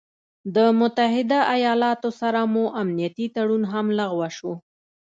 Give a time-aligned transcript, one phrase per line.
[0.55, 4.53] د متحده ايالاتو سره مو امنيتي تړون هم لغوه شو